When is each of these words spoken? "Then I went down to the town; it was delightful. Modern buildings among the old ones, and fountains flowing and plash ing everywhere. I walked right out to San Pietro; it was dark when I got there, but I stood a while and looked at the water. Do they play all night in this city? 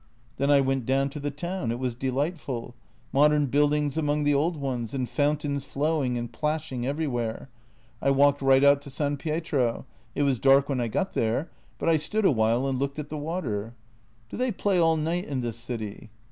"Then 0.37 0.49
I 0.49 0.61
went 0.61 0.87
down 0.87 1.11
to 1.11 1.19
the 1.19 1.29
town; 1.29 1.69
it 1.71 1.77
was 1.77 1.93
delightful. 1.93 2.73
Modern 3.13 3.45
buildings 3.45 3.97
among 3.97 4.23
the 4.23 4.33
old 4.33 4.57
ones, 4.57 4.95
and 4.95 5.07
fountains 5.07 5.63
flowing 5.63 6.17
and 6.17 6.33
plash 6.33 6.71
ing 6.71 6.87
everywhere. 6.87 7.49
I 8.01 8.09
walked 8.09 8.41
right 8.41 8.63
out 8.63 8.81
to 8.81 8.89
San 8.89 9.15
Pietro; 9.17 9.85
it 10.15 10.23
was 10.23 10.39
dark 10.39 10.69
when 10.69 10.79
I 10.81 10.87
got 10.87 11.13
there, 11.13 11.51
but 11.77 11.87
I 11.87 11.97
stood 11.97 12.25
a 12.25 12.31
while 12.31 12.67
and 12.67 12.79
looked 12.79 12.97
at 12.97 13.09
the 13.09 13.17
water. 13.19 13.75
Do 14.29 14.37
they 14.37 14.51
play 14.51 14.79
all 14.79 14.97
night 14.97 15.25
in 15.25 15.41
this 15.41 15.57
city? 15.57 16.09